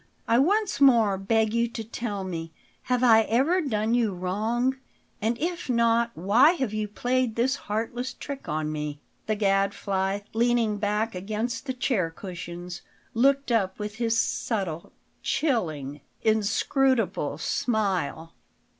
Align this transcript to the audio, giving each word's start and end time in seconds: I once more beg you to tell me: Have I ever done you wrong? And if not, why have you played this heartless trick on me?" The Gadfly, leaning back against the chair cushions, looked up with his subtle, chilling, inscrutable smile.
I 0.27 0.39
once 0.39 0.81
more 0.81 1.15
beg 1.15 1.53
you 1.53 1.67
to 1.67 1.83
tell 1.83 2.23
me: 2.23 2.51
Have 2.85 3.03
I 3.03 3.21
ever 3.29 3.61
done 3.61 3.93
you 3.93 4.15
wrong? 4.15 4.77
And 5.21 5.37
if 5.37 5.69
not, 5.69 6.09
why 6.15 6.53
have 6.53 6.73
you 6.73 6.87
played 6.87 7.35
this 7.35 7.55
heartless 7.67 8.13
trick 8.15 8.49
on 8.49 8.71
me?" 8.71 8.99
The 9.27 9.35
Gadfly, 9.35 10.21
leaning 10.33 10.77
back 10.79 11.13
against 11.13 11.67
the 11.67 11.73
chair 11.75 12.09
cushions, 12.09 12.81
looked 13.13 13.51
up 13.51 13.77
with 13.77 13.97
his 13.97 14.19
subtle, 14.19 14.91
chilling, 15.21 16.01
inscrutable 16.23 17.37
smile. 17.37 18.33